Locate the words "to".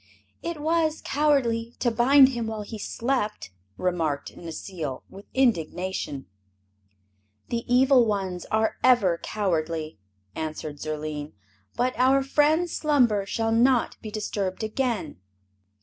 1.77-1.91